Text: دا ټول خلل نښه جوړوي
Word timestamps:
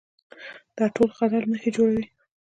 دا 0.77 0.85
ټول 0.95 1.09
خلل 1.17 1.43
نښه 1.51 1.69
جوړوي 1.75 2.05